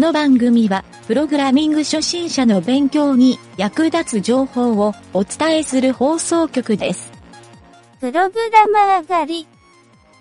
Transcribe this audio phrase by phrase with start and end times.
[0.00, 7.12] この番組は、プログラミング初心者の勉強に役立つ情報をお伝えする放送局です。
[8.00, 9.46] プログラマー狩り。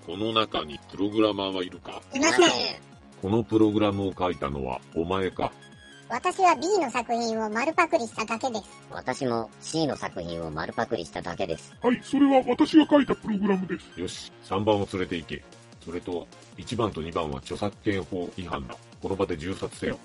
[0.05, 2.01] この中にプログラマーはいるか？
[2.13, 2.49] いません。
[3.21, 5.49] このプログラムを書いたのはお前か？
[6.09, 8.63] 私は B の作品を丸パクリしただけです。
[8.91, 11.73] 私も C の作品を丸パクリしただけです。
[11.81, 13.97] はい、それは私が書いたプログラムです。
[13.97, 15.41] よし、3番を連れて行け。
[15.83, 18.75] それと、1番と2番は著作権法違反だ。
[19.01, 19.97] この場で銃殺せよ。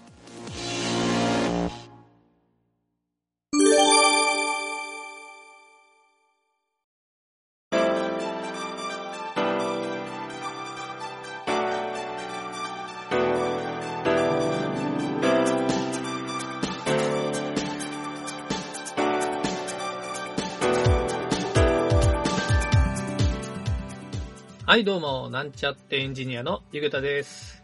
[24.66, 27.62] はい、どうも、なんちゃってエンジニアのゆげたです。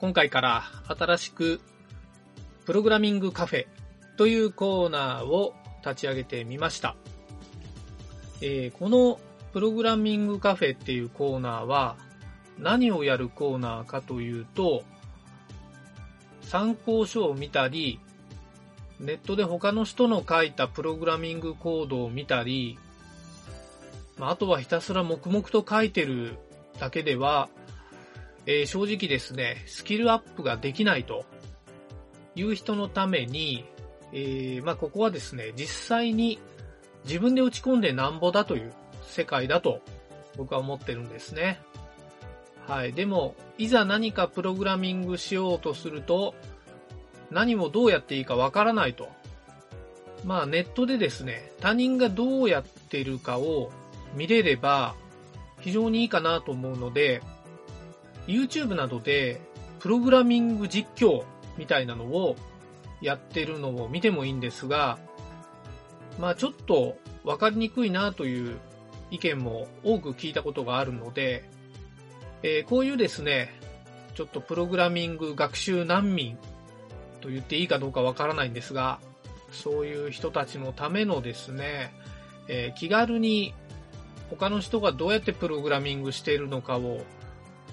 [0.00, 1.60] 今回から新しく、
[2.66, 3.66] プログラミングカフェ
[4.16, 6.96] というコーナーを立ち上げてみました。
[8.40, 9.20] えーこの
[9.52, 11.96] プログラミングカフェっていうコーナーは、
[12.58, 14.82] 何をやるコーナーかというと、
[16.42, 18.00] 参考書を見たり、
[18.98, 22.76] ネットで他の人の書いたプログラミングコードを見たり、
[24.18, 26.38] まあ、あとはひたすら黙々と書いてる
[26.78, 27.48] だけでは、
[28.46, 31.24] えー正直ですね、スキルアップができないと
[32.34, 33.64] いう人のために、
[34.12, 36.38] えーまあ、ここはですね、実際に
[37.04, 39.80] 自分で打ち込んでなんぼだという世界だと
[40.36, 41.60] 僕は思ってるんですね。
[42.66, 42.92] はい。
[42.92, 46.34] でも、いざ何かプログラミングしようとすると、
[47.30, 49.08] 何もどうやっていいかわからないと。
[50.24, 53.70] まあネットでですね、他人がどうやってるかを
[54.14, 54.94] 見れれば
[55.60, 57.22] 非常にいいかなと思うので、
[58.26, 59.40] YouTube などで
[59.80, 61.24] プログラミング実況
[61.56, 62.36] みたいなのを
[63.00, 64.98] やってるのを見てもいいんですが、
[66.18, 68.58] まあちょっとわかりにくいなという
[69.10, 71.48] 意見も多く聞いたことがあるので、
[72.42, 73.52] えーこういうですね、
[74.14, 76.36] ちょっとプログラミング学習難民
[77.20, 79.00] と言っていいかどうかわからないんですが、
[79.50, 81.92] そういう人たちのためのですね、
[82.48, 83.54] えー気軽に
[84.30, 87.00] 他の人がどうやってプログラミングしているのかを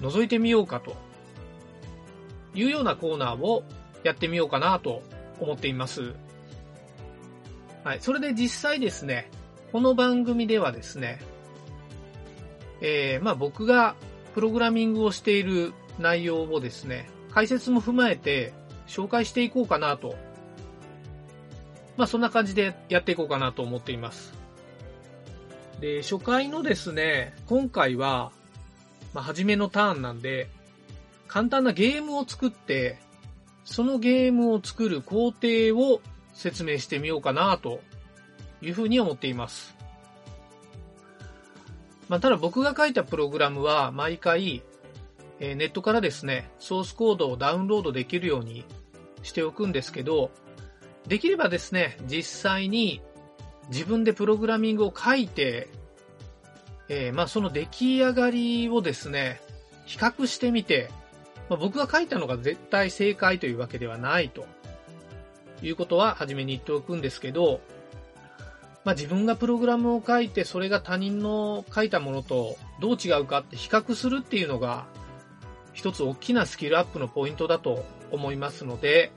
[0.01, 0.95] 覗いてみようかと
[2.53, 3.63] いうようなコーナーを
[4.03, 5.01] やってみようかなと
[5.39, 6.13] 思っています。
[7.83, 8.01] はい。
[8.01, 9.29] それで実際ですね、
[9.71, 11.19] この番組ではですね、
[12.81, 13.95] えー、まあ僕が
[14.33, 18.53] プログラミングをしている内容をですね、解説も踏まえて
[18.87, 20.15] 紹介していこうかなと。
[21.97, 24.44] まあそんな感じでやっていこうかなと思っています。
[25.79, 28.31] で、初回のですね、今回は、
[29.13, 30.49] まあ初めのターンなんで、
[31.27, 32.97] 簡単なゲームを作って、
[33.63, 36.01] そのゲームを作る工程を
[36.33, 37.81] 説明してみようかなと
[38.61, 39.75] いうふうに思っています。
[42.07, 44.61] まあ、ただ僕が書いたプログラムは毎回、
[45.39, 48.63] えーネットからですね、ソースコードをダウンロードできるように
[49.23, 50.31] しておくんですけど、
[51.07, 53.01] できればですね、実際に
[53.69, 55.69] 自分でプログラミングを書いて、
[56.87, 59.41] えーまあその出来上がりをですね、
[59.85, 60.89] 比較してみて、
[61.49, 64.45] まあ、僕が書いたのが絶対正解というわけではないと。
[65.61, 67.61] いうことは初めに言っておくんですけど、
[68.83, 74.85] まあ自分がプログラムを書いてそれが他人の書いたものとどう違うかって比較するっていうのが
[75.73, 79.11] 一つ大きなスキルアップのポイントだと思いますので、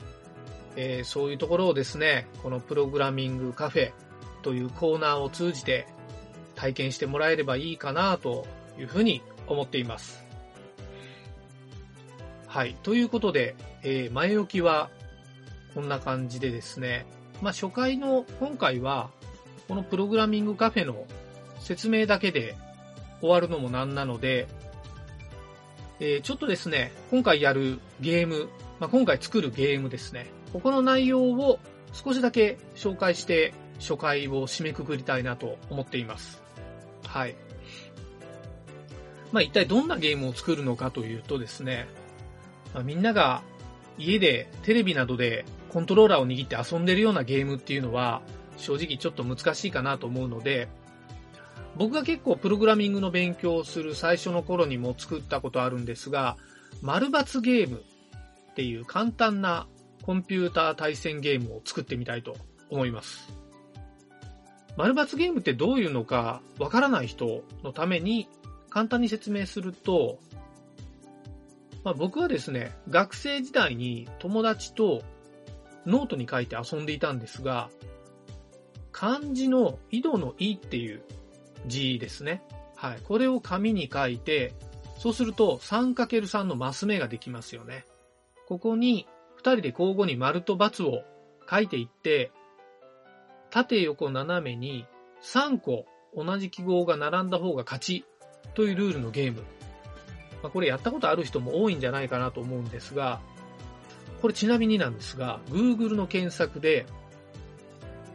[0.76, 3.92] えーそういうところをですね、このプログラミングカフェ
[4.42, 5.86] というコーナーを通じて
[6.54, 8.46] 体験してもらえればいいかなと
[8.78, 10.24] いうふうに思っています。
[12.46, 12.74] はい。
[12.82, 14.90] ということで、えー前置きは
[15.74, 17.06] こんな感じでですね、
[17.42, 19.10] まあ初回の今回は
[19.68, 21.06] このプログラミングカフェの
[21.60, 22.56] 説明だけで
[23.20, 24.48] 終わるのもなんなので、
[26.00, 28.48] えーちょっとですね、今回やるゲーム、
[28.80, 31.58] まあ、今回作るゲームですね、ここの内容を
[31.92, 36.42] 少しだけ紹介して初回を締めくくりたいなと思っています。
[37.06, 37.34] はい。
[39.32, 41.86] まあ、一体どんなゲームを作るのかというとですね、
[42.74, 43.42] まあみんなが
[43.98, 48.22] 家でテレビなどでコントローラーを握って遊んでるようなゲームっていうのは
[48.56, 50.68] 正直ちょっと難しいかなと思うので、
[51.76, 56.36] 僕が結構プログラミングの勉強をする最初の頃にも作ったことあるんですが、
[56.82, 57.84] 丸抜ゲーム
[58.50, 59.66] っていう簡単な
[60.02, 62.36] コンピューター対戦ゲームを作ってみたいと
[62.70, 63.32] 思います。
[64.78, 68.28] 丸抜ゲームってどういうのかわからない人のために
[68.70, 70.20] 簡単に説明すると、
[71.82, 75.02] まあ、僕はですね、学生時代に友達と
[75.84, 77.70] ノートに書いて遊んでいたんですが、
[78.92, 81.02] 漢字の井戸の井っていう
[81.66, 82.44] 字ですね。
[82.76, 82.98] はい。
[83.02, 84.54] これを紙に書いて、
[84.96, 87.84] そうすると 3×3 のマス目ができますよね。
[88.46, 89.08] ここに
[89.38, 91.02] 2人で交互に丸と×を
[91.50, 92.30] 書いていって、
[93.50, 94.86] 縦横斜めに
[95.22, 98.04] 3個同じ記号が並んだ方が勝ち
[98.54, 99.42] というルールのゲーム。
[100.42, 103.20] まあ、これやったことある人も多いんじゃないかなと思うんですが、
[104.20, 106.86] これちなみになんですが、Google の検索で、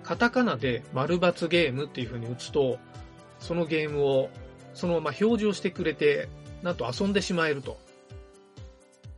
[0.03, 2.77] カタカナで丸×ゲームっていう風に打つと、
[3.39, 4.29] そのゲームを
[4.74, 6.29] そのまま表示をしてくれて、
[6.62, 7.77] なんと遊んでしまえると。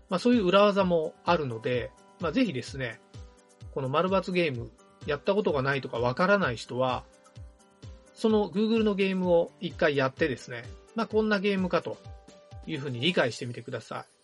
[0.09, 2.99] まあそういう裏技もあるので、まあぜひですね、
[3.73, 4.71] この丸×ゲーム
[5.05, 7.03] やったことがないとかわからない人は、
[8.13, 10.63] その Google のゲームを一回やってですね、
[10.95, 11.97] まあこんなゲームかと
[12.65, 14.15] いうふうに理解してみてください。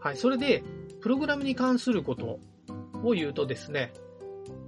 [0.00, 0.62] はい、それで、
[1.00, 2.38] プログラムに関すること
[3.02, 3.92] を言うとですね、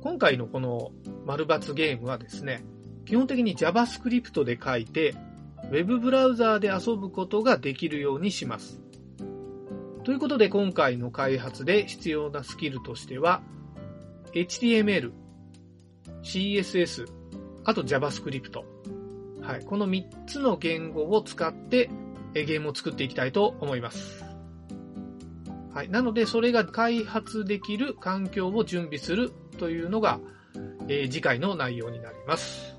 [0.02, 0.90] 今回のこの
[1.26, 2.64] 丸抜ゲームはですね、
[3.04, 5.14] 基本的に JavaScript で書いて、
[5.70, 8.80] Web ブラウザーで遊ぶことができるようにします。
[10.08, 13.42] ということで今回の開発で必要なスキルとしては、
[14.32, 15.12] HTML、
[16.22, 17.04] CSS、
[17.62, 18.62] あと JavaScript。
[19.42, 19.64] はい。
[19.66, 21.90] この3つの言語を使って
[22.32, 24.24] ゲームを作っていきたいと思います。
[25.74, 25.90] はい。
[25.90, 30.20] なので、それが開発できる環境を準備するというのが、
[30.88, 32.78] えー、次回の内容になります。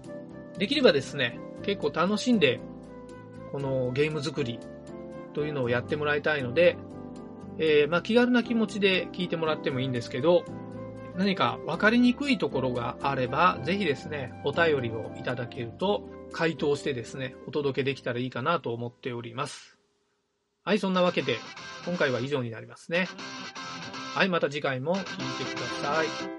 [0.57, 2.59] できればですね、結構楽しんで、
[3.51, 4.59] このゲーム作り
[5.35, 6.75] というのをやってもらいたいので、
[7.59, 10.45] えー、まあ、気軽な気持ちで聞いてもらってもいいんですけど、
[11.17, 19.77] 何か分かりにくいところがあれば、ぜひですね、お便りをいただけると、回答してですね、お届けできたらいいかなと思っております。
[20.63, 21.37] はい、そんなわけで、
[21.85, 23.07] 今回は以上になりますね。
[24.15, 26.38] はい、また次回も聴いてください。